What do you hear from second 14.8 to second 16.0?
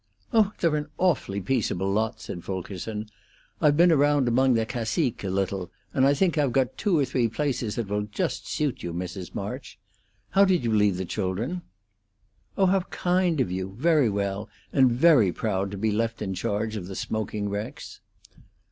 very proud to be